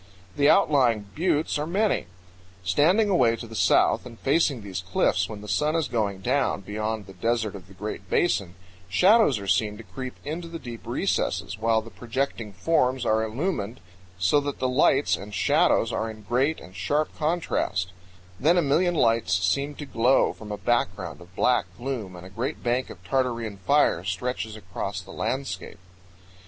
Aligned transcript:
The 0.35 0.49
outlying 0.49 1.09
buttes 1.15 1.59
are 1.59 1.67
many. 1.67 2.07
Standing 2.63 3.07
away 3.07 3.35
to 3.35 3.45
the 3.45 3.53
south 3.55 4.03
and 4.03 4.17
facing 4.21 4.63
these 4.63 4.81
cliffs 4.81 5.29
when 5.29 5.41
the 5.41 5.47
sun 5.47 5.75
is 5.75 5.87
going 5.87 6.21
down 6.21 6.61
beyond 6.61 7.05
the 7.05 7.13
desert 7.13 7.53
of 7.53 7.67
the 7.67 7.75
Great 7.75 8.09
Basin, 8.09 8.55
shadows 8.89 9.37
are 9.37 9.45
seen 9.45 9.77
to 9.77 9.83
creep 9.83 10.15
into 10.25 10.47
the 10.47 10.57
deep 10.57 10.87
recesses, 10.87 11.59
while 11.59 11.83
the 11.83 11.91
projecting 11.91 12.51
forms 12.51 13.05
are 13.05 13.21
illumined, 13.21 13.79
so 14.17 14.39
that 14.39 14.57
the 14.57 14.67
lights 14.67 15.15
and 15.17 15.35
shadows 15.35 15.91
are 15.93 16.09
in 16.09 16.23
great 16.23 16.59
and 16.59 16.75
sharp 16.75 17.15
contrast; 17.19 17.91
then 18.39 18.57
a 18.57 18.63
million 18.63 18.95
lights 18.95 19.35
seem 19.45 19.75
to 19.75 19.85
glow 19.85 20.33
from 20.33 20.51
a 20.51 20.57
background 20.57 21.21
of 21.21 21.35
black 21.35 21.67
gloom, 21.77 22.15
and 22.15 22.25
a 22.25 22.29
great 22.31 22.63
bank 22.63 22.89
of 22.89 22.97
Tartarean 23.03 23.57
fire 23.59 24.03
stretches 24.03 24.55
across 24.55 24.99
the 25.01 25.11
landscape. 25.13 25.77